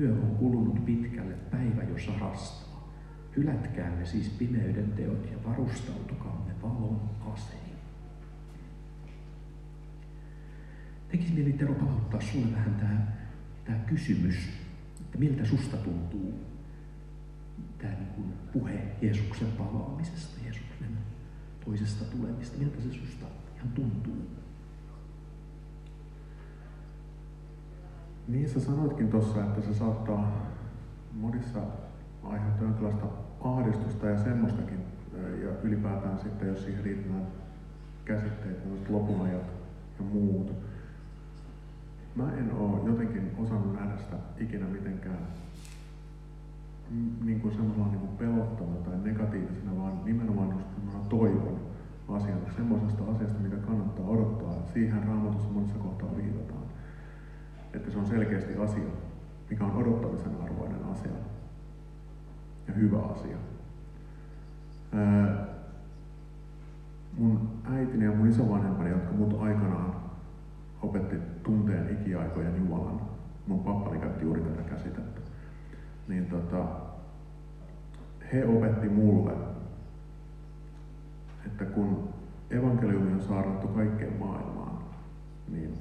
Yö 0.00 0.12
on 0.12 0.36
kulunut 0.36 0.84
pitkälle, 0.84 1.34
päivä 1.34 1.82
jo 1.82 1.98
sarastaa. 1.98 2.67
Hylätkäämme 3.38 4.06
siis 4.06 4.28
pimeyden 4.28 4.92
teot 4.92 5.30
ja 5.32 5.50
varustautukaamme 5.50 6.52
valon 6.62 7.00
asein. 7.32 7.78
Tekisi 11.08 11.32
mieli 11.32 11.52
Tero 11.52 11.74
palauttaa 11.74 12.20
sulle 12.20 12.52
vähän 12.52 12.74
tämä, 12.74 13.06
tämä 13.64 13.78
kysymys, 13.78 14.34
että 15.00 15.18
miltä 15.18 15.44
susta 15.44 15.76
tuntuu 15.76 16.40
tämä 17.78 17.92
niin 17.92 18.08
kuin 18.08 18.32
puhe 18.52 18.96
Jeesuksen 19.02 19.48
palaamisesta, 19.58 20.44
Jeesuksen 20.44 20.98
toisesta 21.64 22.04
tulemista. 22.04 22.58
Miltä 22.58 22.80
se 22.80 22.92
susta 22.92 23.26
ihan 23.56 23.68
tuntuu? 23.68 24.26
niin 28.28 28.48
sä 28.48 28.60
sanoitkin 28.60 29.08
tuossa, 29.08 29.44
että 29.44 29.60
se 29.60 29.74
saattaa 29.74 30.46
monissa 31.12 31.58
aiheuttaa 32.22 32.64
jonkinlaista 32.64 33.06
ahdistusta 33.40 34.06
ja 34.06 34.18
semmoistakin. 34.18 34.78
Ja 35.42 35.50
ylipäätään 35.62 36.18
sitten, 36.18 36.48
jos 36.48 36.64
siihen 36.64 36.84
liitetään 36.84 37.26
käsitteet, 38.04 38.58
lopunajat 38.88 39.46
ja 39.98 40.04
muut. 40.12 40.52
Mä 42.14 42.32
en 42.38 42.52
oo 42.52 42.82
jotenkin 42.86 43.30
osannut 43.38 43.74
nähdä 43.74 43.96
sitä 43.96 44.16
ikinä 44.38 44.66
mitenkään 44.66 45.18
niin 47.24 47.40
kuin 47.40 47.54
semmoisella 47.54 47.88
niin 47.88 48.00
kuin 48.00 48.16
pelottavana 48.18 48.76
tai 48.76 48.94
negatiivisena, 49.04 49.76
vaan 49.76 50.04
nimenomaan 50.04 50.64
just 50.84 51.08
toivon 51.08 51.60
asiana, 52.08 52.52
semmoisesta 52.56 53.02
asiasta, 53.14 53.38
mikä 53.38 53.56
kannattaa 53.56 54.06
odottaa. 54.06 54.54
Siihen 54.74 55.02
raamatussa 55.02 55.50
monessa 55.50 55.78
kohtaa 55.78 56.16
viitataan. 56.16 56.62
Että 57.74 57.90
se 57.90 57.98
on 57.98 58.06
selkeästi 58.06 58.56
asia, 58.56 58.88
mikä 59.50 59.64
on 59.64 59.76
odottamisen 59.76 60.42
arvoinen 60.42 60.84
asia 60.84 61.12
ja 62.68 62.74
hyvä 62.74 62.98
asia. 62.98 63.36
Ää, 64.92 65.46
mun 67.18 67.48
äitini 67.64 68.04
ja 68.04 68.12
mun 68.12 68.28
isovanhempani, 68.28 68.90
jotka 68.90 69.12
mut 69.12 69.42
aikanaan 69.42 69.94
opetti 70.82 71.16
tunteen 71.42 71.98
ikiaikojen 72.00 72.56
Jumalan, 72.56 73.00
mun 73.46 73.64
pappani 73.64 73.98
käytti 74.00 74.24
juuri 74.24 74.40
tätä 74.40 74.62
käsitettä, 74.62 75.20
niin 76.08 76.26
tota, 76.26 76.64
he 78.32 78.44
opetti 78.44 78.88
mulle, 78.88 79.32
että 81.46 81.64
kun 81.64 82.08
evankeliumi 82.50 83.12
on 83.12 83.22
saarnattu 83.22 83.68
kaikkeen 83.68 84.16
maailmaan, 84.18 84.78
niin 85.48 85.74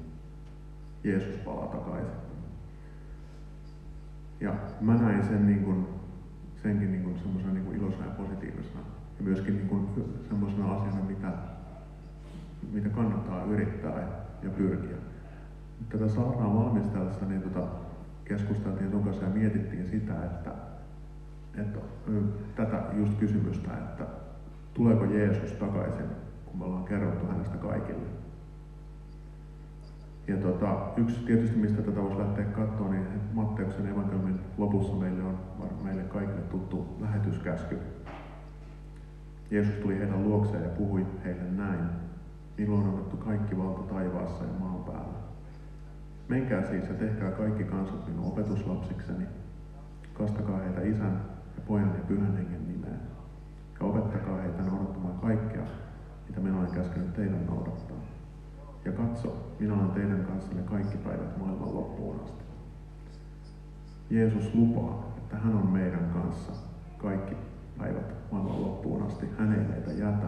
Jeesus 1.03 1.36
palaa 1.36 1.67
takaisin. 1.67 2.12
Ja 4.39 4.53
mä 4.82 4.96
näin 4.96 5.24
sen 5.24 5.48
niin 5.48 5.63
kuin, 5.63 5.88
senkin 6.68 6.92
niin 6.92 7.04
kuin 7.04 7.20
semmoisena 7.20 7.54
niin 7.54 7.66
kuin 7.66 7.78
iloisena 7.78 8.06
ja 8.06 8.12
positiivisena. 8.12 8.80
Ja 9.20 9.24
myöskin 9.24 9.56
niin 9.56 9.68
kuin 9.68 9.88
semmoisena 10.30 10.74
asiana, 10.74 11.02
mitä, 11.08 11.32
mitä 12.72 12.90
kannattaa 12.90 13.44
yrittää 13.44 14.08
ja 14.44 14.50
pyrkiä. 14.50 14.98
Tätä 15.90 16.08
saarnaa 16.08 16.56
valmistellessa 16.56 17.26
niin 17.26 17.42
tota, 17.42 17.68
keskusteltiin 18.26 18.92
sun 18.92 19.04
kanssa 19.04 19.24
ja 19.24 19.30
mietittiin 19.30 19.88
sitä, 19.88 20.14
että, 20.26 20.52
että 21.56 21.80
tätä 22.56 22.84
just 22.98 23.14
kysymystä, 23.14 23.74
että 23.74 24.04
tuleeko 24.74 25.06
Jeesus 25.06 25.52
takaisin, 25.52 26.06
kun 26.46 26.60
me 26.60 26.66
ollaan 26.66 26.86
kerrottu 26.86 27.28
hänestä 27.28 27.58
kaikille. 27.58 28.26
Ja 30.27 30.38
tota, 30.38 30.77
yksi 30.98 31.25
tietysti, 31.25 31.57
mistä 31.57 31.81
tätä 31.81 32.01
voisi 32.01 32.19
lähteä 32.19 32.46
katsoa, 32.46 32.89
niin 32.89 33.05
Matteuksen 33.34 33.88
evankeliumin 33.88 34.39
lopussa 34.57 34.96
meille 34.96 35.24
on 35.24 35.39
meille 35.84 36.03
kaikille 36.03 36.41
tuttu 36.41 36.98
lähetyskäsky. 37.00 37.77
Jeesus 39.51 39.75
tuli 39.75 40.00
heidän 40.00 40.24
luokseen 40.24 40.63
ja 40.63 40.69
puhui 40.69 41.05
heille 41.25 41.43
näin. 41.43 41.79
Minulla 42.57 42.84
on 42.84 42.89
annettu 42.89 43.17
kaikki 43.17 43.57
valta 43.57 43.93
taivaassa 43.93 44.43
ja 44.43 44.60
maan 44.60 44.84
päällä. 44.84 45.17
Menkää 46.27 46.69
siis 46.69 46.88
ja 46.88 46.93
tehkää 46.93 47.31
kaikki 47.31 47.63
kansat 47.63 48.07
minun 48.07 48.25
opetuslapsikseni. 48.25 49.25
Kastakaa 50.13 50.57
heitä 50.60 50.81
isän 50.81 51.22
ja 51.55 51.62
pojan 51.67 51.93
ja 51.98 52.03
pyhän 52.07 52.38
hengen 52.38 52.67
nimeen. 52.67 53.00
Ja 53.79 53.86
opettakaa 53.86 54.41
heitä 54.41 54.63
noudattamaan 54.63 55.19
kaikkea, 55.19 55.63
mitä 56.27 56.39
minä 56.39 56.60
olen 56.60 56.72
käskenyt 56.72 57.13
teidän 57.13 57.46
noudattaa. 57.46 58.17
Katso, 59.18 59.38
minä 59.60 59.74
olen 59.74 59.92
teidän 59.92 60.26
kanssanne 60.26 60.64
kaikki 60.64 60.98
päivät 60.98 61.38
maailman 61.38 61.76
loppuun 61.76 62.20
asti. 62.24 62.44
Jeesus 64.10 64.56
lupaa, 64.56 65.14
että 65.18 65.38
hän 65.38 65.56
on 65.56 65.68
meidän 65.68 66.10
kanssa 66.14 66.51
kaikki 66.98 67.36
päivät 67.77 68.32
maailman 68.32 68.62
loppuun 68.62 69.03
asti. 69.03 69.25
Hän 69.40 69.53
ei 69.53 69.68
meitä 69.68 69.92
jätä. 69.92 70.27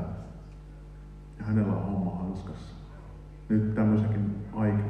Ja 1.39 1.45
hänellä 1.45 1.73
on 1.73 1.85
homma 1.85 2.15
hanskassa. 2.15 2.75
Nyt 3.49 3.75
tämmöisenkin 3.75 4.35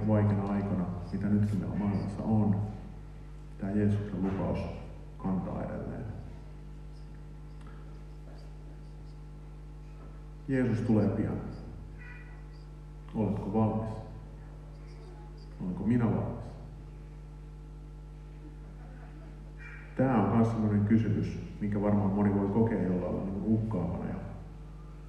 vaikeana 0.08 0.48
aikana, 0.48 0.86
mitä 1.12 1.28
nytkin 1.28 1.60
meillä 1.60 1.76
maailmassa 1.76 2.24
on, 2.24 2.56
tämä 3.58 3.72
Jeesuksen 3.72 4.24
lupaus 4.24 4.60
kantaa 5.18 5.64
edelleen. 5.64 6.06
Jeesus 10.48 10.82
tulee 10.82 11.08
pian. 11.08 11.49
Oletko 13.16 13.54
valmis? 13.54 13.90
Olenko 15.62 15.84
minä 15.84 16.06
valmis? 16.06 16.40
Tämä 19.98 20.24
on 20.24 20.38
myös 20.38 20.52
sellainen 20.52 20.86
kysymys, 20.86 21.40
minkä 21.62 21.82
varmaan 21.82 22.12
moni 22.12 22.36
voi 22.36 22.48
kokea 22.48 22.84
jollain 22.84 23.26
niin 23.26 23.44
uhkaavana 23.44 24.10
ja 24.10 24.16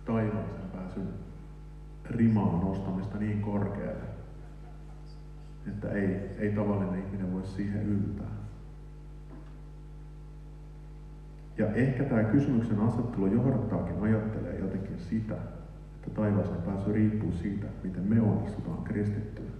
taivaaseen 0.04 0.70
pääsyn 0.72 1.08
rimaa 2.10 2.60
nostamista 2.64 3.18
niin 3.18 3.40
korkealle, 3.40 4.04
että 5.68 5.90
ei, 5.90 6.14
ei 6.38 6.52
tavallinen 6.52 7.04
ihminen 7.06 7.32
voi 7.32 7.46
siihen 7.46 7.86
yltää. 7.86 8.30
Ja 11.58 11.74
ehkä 11.74 12.04
tämä 12.04 12.24
kysymyksen 12.24 12.80
asettelu 12.80 13.26
johdattaakin 13.26 14.02
ajattelee 14.02 14.58
jotenkin 14.58 14.98
sitä, 14.98 15.34
että 16.00 16.10
taivaaseen 16.10 16.62
pääsy 16.62 16.92
riippuu 16.92 17.32
siitä, 17.32 17.66
miten 17.82 18.02
me 18.02 18.20
onnistutaan 18.20 18.84
kristittyä. 18.84 19.50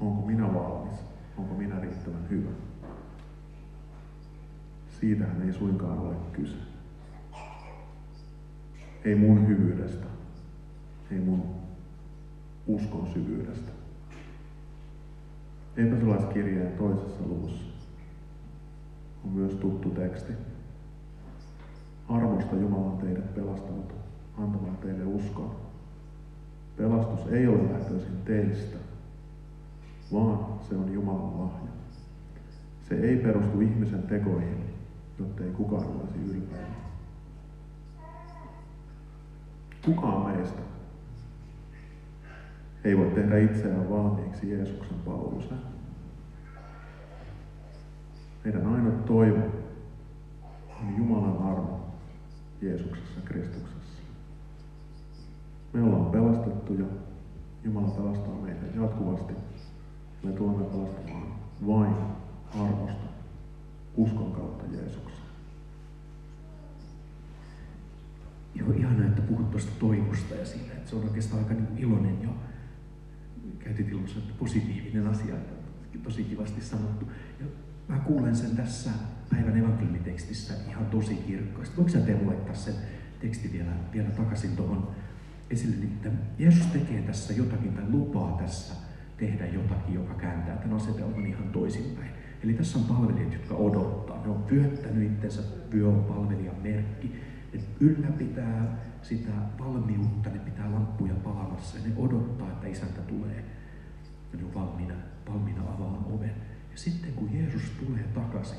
Onko 0.00 0.26
minä 0.26 0.54
valmis? 0.54 1.00
Onko 1.36 1.54
minä 1.54 1.80
riittävän 1.80 2.30
hyvä? 2.30 2.50
Siitähän 5.00 5.42
ei 5.42 5.52
suinkaan 5.52 5.98
ole 5.98 6.14
kyse. 6.32 6.56
Ei 9.04 9.14
mun 9.14 9.46
hyvyydestä, 9.46 10.06
ei 11.10 11.18
mun 11.18 11.42
uskon 12.66 13.06
syvyydestä. 13.06 13.72
Efesolaiskirjeen 15.76 16.72
toisessa 16.72 17.26
luvussa 17.26 17.64
on 19.24 19.30
myös 19.30 19.54
tuttu 19.54 19.90
teksti. 19.90 20.32
Armosta 22.08 22.56
Jumala 22.56 22.86
on 22.86 22.98
teidät 22.98 23.34
pelastanut 23.34 24.05
antamaan 24.38 24.76
teille 24.76 25.04
uskoa. 25.04 25.54
Pelastus 26.76 27.32
ei 27.32 27.46
ole 27.46 27.72
lähtöisin 27.72 28.22
teistä, 28.24 28.76
vaan 30.12 30.38
se 30.68 30.76
on 30.76 30.92
Jumalan 30.92 31.40
lahja. 31.40 31.70
Se 32.88 32.94
ei 32.94 33.16
perustu 33.16 33.60
ihmisen 33.60 34.02
tekoihin, 34.02 34.64
jotta 35.18 35.44
ei 35.44 35.50
kukaan 35.50 35.86
olisi 35.86 36.36
ylpeä. 36.36 36.66
Kukaan 39.84 40.36
meistä 40.36 40.62
ei 42.84 42.98
voi 42.98 43.10
tehdä 43.10 43.38
itseään 43.38 43.90
valmiiksi 43.90 44.50
Jeesuksen 44.50 44.98
palveluseen. 45.04 45.60
Meidän 48.44 48.66
ainoa 48.66 48.92
toivo 48.92 49.42
on 50.80 50.96
Jumalan 50.96 51.38
armo 51.38 51.80
Jeesuksessa 52.62 53.20
Kristuksessa. 53.24 53.75
Me 55.76 55.82
ollaan 55.82 56.10
pelastettu 56.10 56.74
ja 56.74 56.84
Jumala 57.64 57.88
pelastaa 57.88 58.34
meitä 58.34 58.66
jatkuvasti. 58.80 59.32
Me 60.22 60.32
tulemme 60.32 60.64
pelastamaan 60.64 61.34
vain 61.66 61.94
armosta, 62.60 63.06
uskon 63.96 64.32
kautta 64.32 64.64
Jeesukseen. 64.76 65.26
Joo, 68.54 68.72
ihana, 68.72 69.06
että 69.06 69.22
puhut 69.22 69.50
tuosta 69.50 69.72
toivosta 69.78 70.34
ja 70.34 70.46
siitä, 70.46 70.72
että 70.72 70.90
se 70.90 70.96
on 70.96 71.04
oikeastaan 71.04 71.42
aika 71.42 71.54
niin 71.54 71.78
iloinen 71.78 72.22
ja 72.22 72.28
käytit 73.58 73.88
ilmassa, 73.88 74.18
että 74.18 74.34
positiivinen 74.38 75.06
asia, 75.06 75.34
tosi 76.02 76.24
kivasti 76.24 76.60
sanottu. 76.60 77.06
Ja 77.40 77.46
mä 77.88 77.98
kuulen 77.98 78.36
sen 78.36 78.56
tässä 78.56 78.90
päivän 79.30 79.56
evankeliumitekstissä 79.56 80.54
ihan 80.68 80.86
tosi 80.86 81.14
kirkkaasti. 81.14 81.76
Voiko 81.76 81.90
sä 81.90 82.00
Teemu 82.00 82.26
laittaa 82.26 82.54
sen 82.54 82.74
teksti 83.20 83.52
vielä, 83.52 83.72
vielä 83.92 84.10
takaisin 84.10 84.56
tuohon 84.56 84.88
esille, 85.50 85.84
että 85.84 86.08
Jeesus 86.38 86.66
tekee 86.66 87.02
tässä 87.02 87.32
jotakin 87.32 87.72
tai 87.72 87.84
lupaa 87.90 88.36
tässä 88.42 88.74
tehdä 89.16 89.46
jotakin, 89.46 89.94
joka 89.94 90.14
kääntää 90.14 90.56
tämän 90.56 90.76
asetelman 90.76 91.26
ihan 91.26 91.48
toisinpäin. 91.48 92.10
Eli 92.44 92.54
tässä 92.54 92.78
on 92.78 92.84
palvelijat, 92.84 93.32
jotka 93.32 93.54
odottaa. 93.54 94.22
Ne 94.24 94.30
on 94.30 94.42
pyöttänyt 94.42 95.12
itsensä, 95.12 95.42
vyö 95.72 95.88
on 95.88 96.04
palvelijan 96.04 96.56
merkki. 96.62 97.12
Ne 97.52 97.60
ylläpitää 97.80 98.78
sitä 99.02 99.32
valmiutta, 99.58 100.30
ne 100.30 100.38
pitää 100.38 100.72
lamppuja 100.72 101.14
palamassa 101.14 101.78
ja 101.78 101.84
ne 101.88 101.94
odottaa, 101.96 102.48
että 102.48 102.66
isäntä 102.66 103.00
tulee. 103.00 103.44
Ne 104.32 104.44
on 104.44 104.54
valmiina, 104.54 104.94
valmiina 105.28 105.62
avaamaan 105.62 106.12
oven. 106.12 106.34
Ja 106.72 106.78
sitten 106.78 107.12
kun 107.12 107.34
Jeesus 107.34 107.62
tulee 107.86 108.02
takaisin, 108.14 108.58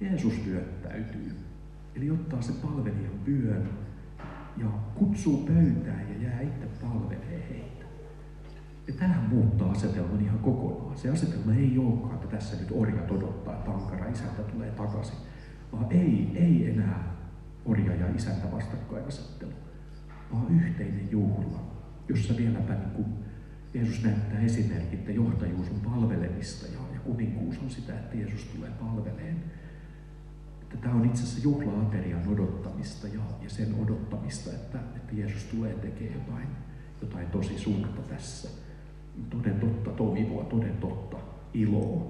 Jeesus 0.00 0.46
lyöttäytyy. 0.46 1.36
Eli 1.94 2.10
ottaa 2.10 2.42
se 2.42 2.52
palvelijan 2.52 3.26
vyön 3.26 3.70
ja 4.56 4.66
kutsuu 4.94 5.36
pöytään 5.36 6.06
ja 6.10 6.28
jää 6.28 6.40
itse 6.40 6.66
palvelee 6.82 7.46
heitä. 7.50 7.84
Ja 8.86 8.94
tämähän 8.94 9.28
muuttaa 9.28 9.70
asetelman 9.70 10.20
ihan 10.20 10.38
kokonaan. 10.38 10.98
Se 10.98 11.10
asetelma 11.10 11.54
ei 11.54 11.78
olekaan, 11.78 12.14
että 12.14 12.26
tässä 12.26 12.56
nyt 12.56 12.72
orjat 12.72 13.10
odottaa, 13.10 13.54
että 13.54 13.70
ankara 13.70 14.08
isäntä 14.08 14.42
tulee 14.42 14.70
takaisin. 14.70 15.16
Vaan 15.72 15.86
ei, 15.90 16.32
ei 16.34 16.70
enää 16.70 17.16
orja 17.64 17.94
ja 17.94 18.14
isäntä 18.14 18.52
vastakkainasettelu, 18.52 19.52
vaan 20.32 20.54
yhteinen 20.54 21.08
juhla, 21.10 21.60
jossa 22.08 22.36
vieläpä 22.36 22.74
niin 22.74 22.90
kuin 22.90 23.06
Jeesus 23.74 24.04
näyttää 24.04 24.40
esimerkki, 24.40 24.96
että 24.96 25.12
johtajuus 25.12 25.70
on 25.70 25.80
palvelemista 25.80 26.66
ja, 26.66 26.94
ja 26.94 27.00
kuninkuus 27.00 27.58
on 27.58 27.70
sitä, 27.70 27.94
että 27.94 28.16
Jeesus 28.16 28.44
tulee 28.44 28.70
palveleen. 28.70 29.44
Että 30.70 30.76
tämä 30.76 30.94
on 30.94 31.04
itse 31.04 31.22
asiassa 31.22 31.42
juhlaaterian 31.42 32.28
odottamista 32.28 33.08
ja, 33.08 33.20
ja 33.42 33.50
sen 33.50 33.74
odottamista, 33.82 34.50
että, 34.50 34.78
että 34.96 35.14
Jeesus 35.14 35.44
tulee 35.44 35.74
tekemään 35.74 36.14
jotain, 36.14 36.48
jotain 37.00 37.26
tosi 37.26 37.58
suurta 37.58 38.02
tässä. 38.02 38.48
Toden 39.30 39.60
totta 39.60 39.90
toivoa, 39.90 40.44
toden 40.44 40.76
totta 40.76 41.16
iloa. 41.54 42.06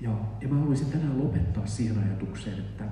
Ja, 0.00 0.10
ja 0.40 0.48
mä 0.48 0.58
haluaisin 0.58 0.90
tänään 0.90 1.24
lopettaa 1.24 1.66
siihen 1.66 1.98
ajatukseen, 1.98 2.58
että 2.58 2.84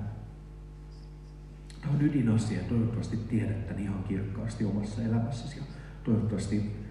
tämä 1.81 1.93
on 1.93 2.01
ydinasia. 2.01 2.63
Toivottavasti 2.63 3.17
tiedät 3.17 3.67
tämän 3.67 3.83
ihan 3.83 4.03
kirkkaasti 4.03 4.65
omassa 4.65 5.01
elämässäsi 5.01 5.57
ja 5.57 5.63
toivottavasti 6.03 6.87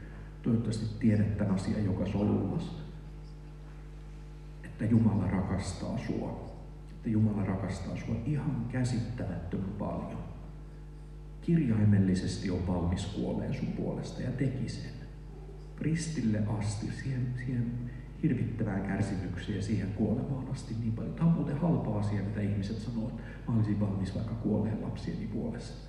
Toivottavasti 0.47 0.87
tiedät 0.99 1.37
tämän 1.39 1.55
asian 1.55 1.85
joka 1.85 2.07
solullasi. 2.07 2.71
Että 4.65 4.85
Jumala 4.85 5.27
rakastaa 5.27 5.99
sua. 5.99 6.46
Että 7.07 7.13
Jumala 7.13 7.45
rakastaa 7.45 7.97
sua 7.97 8.15
ihan 8.27 8.67
käsittämättömän 8.73 9.73
paljon. 9.79 10.19
Kirjaimellisesti 11.41 12.51
on 12.51 12.67
valmis 12.67 13.07
kuoleen 13.07 13.55
sun 13.55 13.69
puolesta 13.69 14.23
ja 14.23 14.31
teki 14.31 14.69
sen. 14.69 14.91
Ristille 15.81 16.43
asti, 16.47 16.87
siihen, 17.03 17.35
siihen 17.37 17.73
hirvittävään 18.23 18.83
kärsimykseen 18.83 19.57
ja 19.57 19.63
siihen 19.63 19.93
kuolemaan 19.93 20.51
asti 20.53 20.75
niin 20.81 20.93
paljon. 20.93 21.15
Tämä 21.15 21.29
on 21.29 21.35
muuten 21.35 21.59
halpa 21.59 21.99
asia, 21.99 22.23
mitä 22.23 22.41
ihmiset 22.41 22.79
sanoo, 22.79 23.09
että 23.09 23.23
mä 23.49 23.57
olisin 23.57 23.81
valmis 23.81 24.15
vaikka 24.15 24.35
kuoleen 24.35 24.83
lapsieni 24.83 25.27
puolesta. 25.27 25.89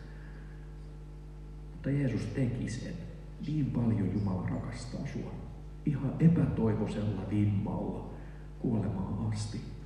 Mutta 1.72 1.90
Jeesus 1.90 2.26
teki 2.26 2.70
sen. 2.70 2.94
Niin 3.48 3.66
paljon 3.66 4.14
Jumala 4.14 4.50
rakastaa 4.50 5.08
sua. 5.14 5.32
Ihan 5.86 6.14
epätoivoisella 6.20 7.30
vimmalla 7.30 8.10
kuolemaan 8.60 9.32
asti. 9.34 9.77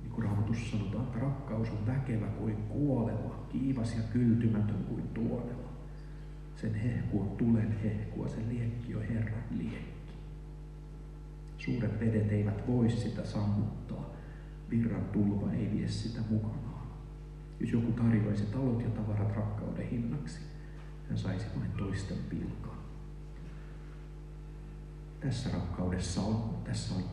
Niin 0.00 0.10
kuin 0.10 0.24
Raamatussa 0.24 0.76
sanotaan, 0.76 1.04
että 1.04 1.18
rakkaus 1.18 1.70
on 1.70 1.86
väkevä 1.86 2.26
kuin 2.26 2.56
kuolema, 2.56 3.46
kiivas 3.52 3.94
ja 3.96 4.02
kyltymätön 4.12 4.84
kuin 4.88 5.08
tuonella. 5.08 5.68
Sen 6.56 6.74
hehku 6.74 7.20
on 7.20 7.30
tulen 7.36 7.78
hehkua, 7.82 8.28
sen 8.28 8.48
liekki 8.48 8.94
on 8.94 9.02
Herran 9.02 9.44
liekki. 9.50 10.12
Suuret 11.58 12.00
vedet 12.00 12.32
eivät 12.32 12.68
voi 12.68 12.90
sitä 12.90 13.24
sammuttaa, 13.24 14.10
virran 14.70 15.04
tulva 15.04 15.52
ei 15.52 15.70
vie 15.72 15.88
sitä 15.88 16.20
mukanaan. 16.30 16.86
Jos 17.60 17.72
joku 17.72 17.92
tarjoaisi 17.92 18.46
talot 18.46 18.82
ja 18.82 18.90
tavarat 18.90 19.36
rakkauden 19.36 19.88
hinnaksi, 19.88 20.40
hän 21.08 21.18
saisi 21.18 21.46
vain 21.58 21.70
toisten 21.72 22.18
pilkaa 22.30 22.78
tässä 25.20 25.50
rakkaudessa 25.50 26.20
on, 26.20 26.54
tässä 26.64 26.94
on, 26.94 27.04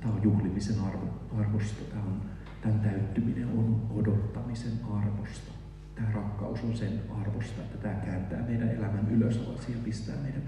tämä 0.00 0.14
on 0.14 0.22
juhlimisen 0.22 0.80
arvo, 0.80 1.06
arvosta, 1.38 1.84
tämä 1.90 2.02
on, 2.02 2.22
tämän 2.60 2.80
täyttyminen 2.80 3.48
on 3.48 3.86
odottamisen 3.94 4.72
arvosta. 4.92 5.52
Tämä 5.94 6.12
rakkaus 6.12 6.64
on 6.64 6.76
sen 6.76 7.00
arvosta, 7.20 7.62
että 7.62 7.78
tämä 7.78 7.94
kääntää 7.94 8.42
meidän 8.42 8.68
elämän 8.68 9.10
ylös 9.10 9.40
ja 9.68 9.76
pistää 9.84 10.16
meidät 10.16 10.44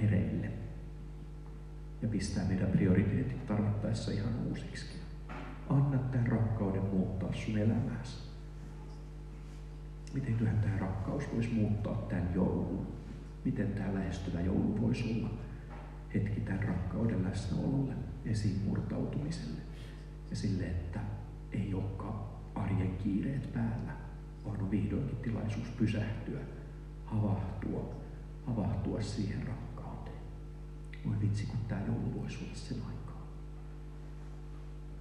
hereille 0.00 0.50
ja 2.02 2.08
pistää 2.08 2.44
meidän 2.44 2.70
prioriteetit 2.70 3.46
tarvittaessa 3.46 4.10
ihan 4.10 4.34
uusiksi. 4.48 4.98
Anna 5.68 5.98
tämän 5.98 6.26
rakkauden 6.26 6.84
muuttaa 6.84 7.32
sun 7.32 7.58
elämääsi. 7.58 8.28
Miten 10.14 10.34
tämä 10.34 10.78
rakkaus 10.78 11.24
voisi 11.34 11.50
muuttaa 11.52 11.94
tämän 11.94 12.34
joulun? 12.34 12.98
miten 13.44 13.72
tämä 13.72 13.94
lähestyvä 13.94 14.40
joulu 14.40 14.80
voisi 14.80 15.14
olla 15.14 15.30
hetki 16.14 16.40
tämän 16.40 16.62
rakkauden 16.62 17.24
läsnäololle, 17.24 17.94
esiin 18.24 18.62
murtautumiselle 18.64 19.60
ja 20.30 20.36
sille, 20.36 20.64
että 20.66 21.00
ei 21.52 21.74
olekaan 21.74 22.20
arjen 22.54 22.96
kiireet 22.96 23.52
päällä, 23.52 23.92
vaan 24.44 24.62
on 24.62 24.70
vihdoinkin 24.70 25.16
tilaisuus 25.16 25.68
pysähtyä, 25.68 26.40
havahtua, 27.04 27.94
havahtua 28.46 29.02
siihen 29.02 29.46
rakkauteen. 29.46 30.18
Voi 31.06 31.20
vitsi, 31.20 31.46
kun 31.46 31.58
tämä 31.68 31.86
joulu 31.86 32.20
voisi 32.20 32.38
olla 32.44 32.54
sen 32.54 32.78
aika. 32.86 32.97